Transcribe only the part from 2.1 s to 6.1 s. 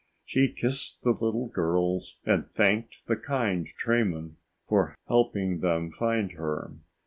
and thanked the kind trainman for helping them